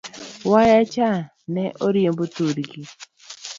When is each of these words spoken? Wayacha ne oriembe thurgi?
Wayacha 0.51 1.09
ne 1.53 1.63
oriembe 1.85 2.25
thurgi? 2.35 2.81